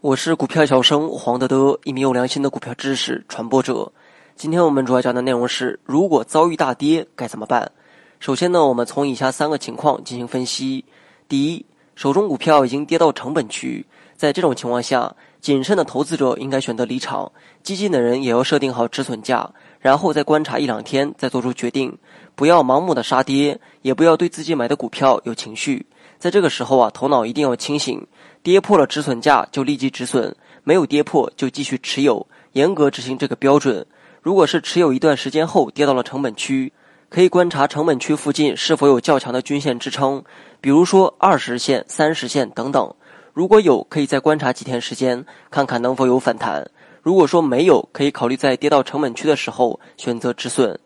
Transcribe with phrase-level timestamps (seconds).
[0.00, 3.92] 我是股票小生黄德德，一名有良心的股票知识传播者。
[4.34, 7.70] 今天我们主要讲的内容是：如果遭遇大跌该怎么办？
[8.18, 10.84] 首先呢，我们从以下三个情况进行分析。
[11.28, 11.64] 第一，
[11.94, 13.86] 手中股票已经跌到成本区，
[14.16, 17.30] 在这种情况下，谨慎的投资者应该选择离场，
[17.62, 19.50] 激进的人也要设定好止损价，
[19.80, 21.96] 然后再观察一两天再做出决定，
[22.34, 25.86] 不要盲目的杀跌，也不要对自己买的股票有情绪。
[26.26, 28.04] 在这个时候啊，头脑一定要清醒，
[28.42, 33.86] 跌破了止损价就立即止损，没有跌破就继续持有，严格执行这个标准。
[34.22, 36.72] 如果是持有一段时间后跌到了成本区，
[37.08, 40.24] 可以观察成本区附近是否有较强的均线支撑，
[40.60, 42.92] 比如说二十线、三十线等等。
[43.32, 46.68] 如果有，可以再观察几天时间，看看能否有反弹。
[47.02, 50.76] 如果说没有，可以考虑在跌到成本区的时候选择止损。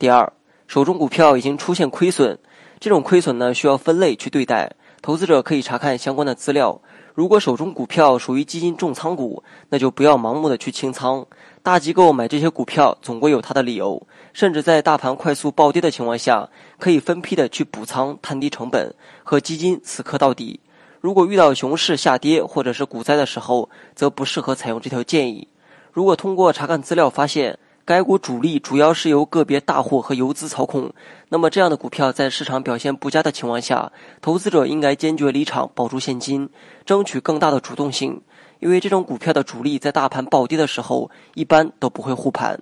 [0.00, 0.32] 第二，
[0.66, 2.36] 手中股票已经出现亏损，
[2.80, 6.80] 这种亏损呢需要分类去对待，投资者可以查看相关的资料。
[7.14, 11.26] 如果手中股票属于基金重仓股，那就不要盲目的去清仓。
[11.62, 16.48] 大机构买这些股票总归有它的理由，甚至在大盘快速暴跌的情况下，
[16.78, 20.60] 可以分批的去补仓，摊低成本，和基金死磕到底。
[21.00, 25.48] 如果遇到熊市下跌或者是股灾的时候，则不适合采用这条建议。
[25.92, 30.92] 如果通过查看资料发现，该股主力主要是由个别大户和游资操控，
[31.28, 36.48] 那么这样的股票在市场表现不佳的情况下，投资者应该坚决离场，保住现金，
[36.84, 38.20] 争取更大的主动性。
[38.60, 42.60] 因为这种股票的主力在大盘暴跌的时候，一般都不会护盘。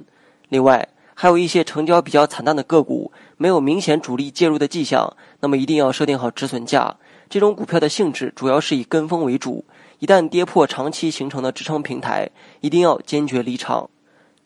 [0.48, 6.96] 另外，还有一些成交比较惨淡的个股，没有明显主力介入的迹象，那么一定要设定好止损价。
[7.28, 9.64] 这种股票的性质主要是以跟风为主，
[9.98, 12.30] 一旦跌破长期形成的支撑平台，
[12.60, 13.90] 一定要坚决离场。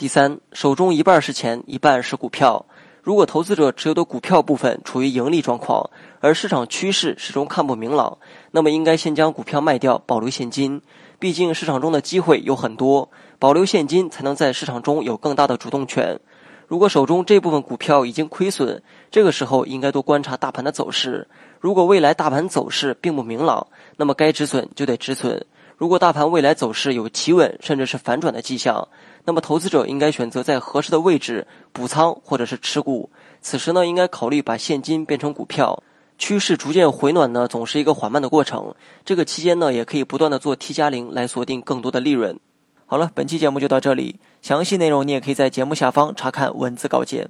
[0.03, 2.67] 第三，手中一半是钱，一半是股票。
[3.03, 8.19] 如果投资者持有的股票部分处于盈利状况，而市场趋势始终看不明朗，
[8.51, 10.83] 那么应该先将股票卖掉，保留现金。
[11.21, 13.09] 毕竟市场中的机会有很多，
[13.39, 16.19] 保留现金才能在市场中有更大的主动权。
[16.67, 21.29] 如果手中这部分股票已经亏损，这个时候应该多观察大盘的走势。
[21.61, 23.65] 如果未来大盘走势并不明朗，
[23.97, 25.47] 那么该止损就得止损。
[25.83, 28.87] 如果大盘未来走势有企稳甚至是反转的迹象，
[29.25, 33.11] 那么投资者应该选择在合适的位置补仓或者是持股。
[33.41, 35.83] 此时呢，应该考虑把现金变成股票。
[36.19, 38.73] 趋势逐渐回暖呢，总是一个缓慢的过程。
[39.05, 42.39] 这个期间呢，也可以不断的做 T 加零来锁定更多的利润。
[42.87, 47.29] 好了，本期节目就到这里，详细内容你也可以在节目下方查看文字稿件。